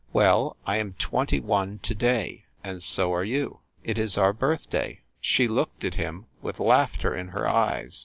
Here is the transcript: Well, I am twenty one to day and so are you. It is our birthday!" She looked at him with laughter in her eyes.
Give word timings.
Well, 0.13 0.57
I 0.65 0.77
am 0.79 0.93
twenty 0.93 1.39
one 1.39 1.77
to 1.83 1.93
day 1.93 2.45
and 2.63 2.81
so 2.81 3.13
are 3.13 3.23
you. 3.23 3.59
It 3.83 3.99
is 3.99 4.17
our 4.17 4.33
birthday!" 4.33 5.01
She 5.19 5.47
looked 5.47 5.83
at 5.83 5.93
him 5.93 6.25
with 6.41 6.59
laughter 6.59 7.15
in 7.15 7.27
her 7.27 7.47
eyes. 7.47 7.99